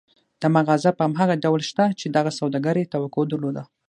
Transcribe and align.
دا 0.41 0.47
مغازه 0.57 0.89
په 0.97 1.03
هماغه 1.07 1.35
ډول 1.43 1.61
شته 1.69 1.83
چې 1.99 2.05
دغه 2.07 2.31
سوداګر 2.39 2.75
يې 2.81 2.91
توقع 2.93 3.23
درلوده. 3.29 3.63